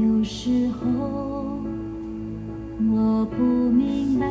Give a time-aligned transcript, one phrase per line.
[0.00, 1.58] 有时候
[2.90, 4.26] 我不明白，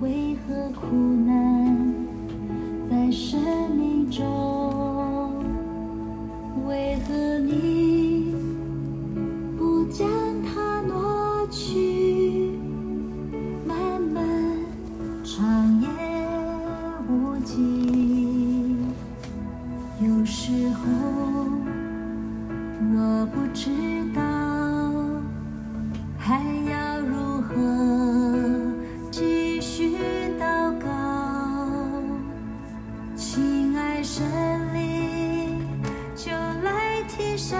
[0.00, 0.94] 为何苦
[1.26, 1.92] 难
[2.88, 3.40] 在生
[3.76, 5.34] 命中，
[6.68, 8.32] 为何你
[9.58, 10.08] 不将
[10.42, 12.52] 它挪去？
[13.66, 14.24] 漫漫
[15.24, 15.88] 长夜
[17.08, 18.78] 无尽，
[20.00, 21.33] 有时候。
[23.34, 23.70] 不知
[24.14, 24.22] 道
[26.16, 27.52] 还要如何
[29.10, 29.96] 继续
[30.40, 30.86] 祷告，
[33.16, 34.24] 亲爱神
[34.72, 35.60] 灵
[36.14, 37.58] 就来提升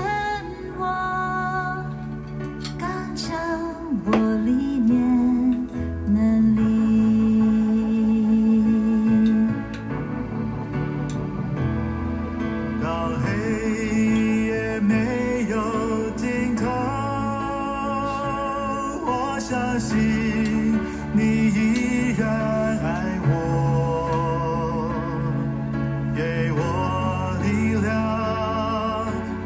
[19.85, 20.81] 心
[21.13, 22.27] 你依然
[22.79, 22.89] 爱
[23.29, 23.29] 我，
[26.17, 26.59] 给我
[27.45, 27.47] 力
[27.85, 27.93] 量，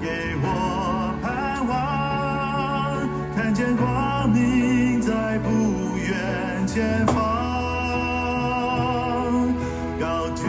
[0.01, 0.07] 给
[0.41, 0.47] 我
[1.21, 1.27] 盼
[1.67, 1.75] 望，
[3.35, 5.49] 看见光明在不
[5.99, 6.15] 远
[6.69, 7.17] 前方，
[9.99, 10.45] 高举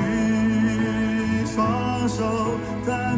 [1.48, 3.09] 双手赞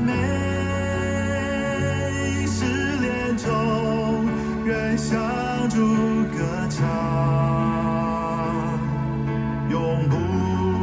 [6.74, 6.80] 唱
[9.70, 10.16] 永不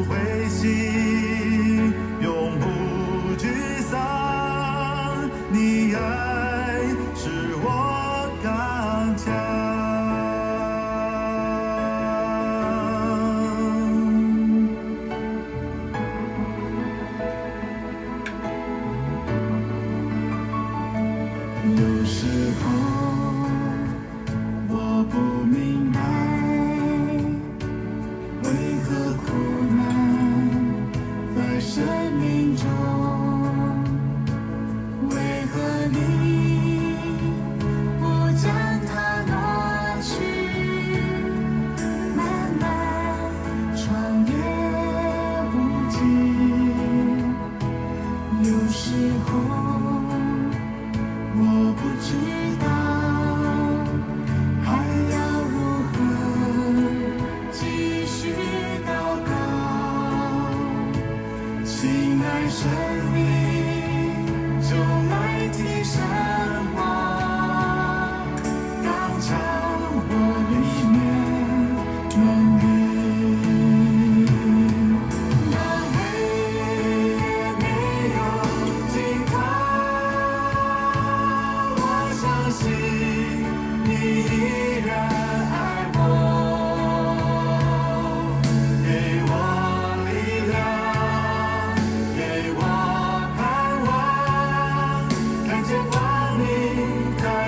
[0.04, 2.66] 灰心永不
[3.38, 6.37] 沮丧你爱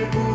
[0.00, 0.29] I will.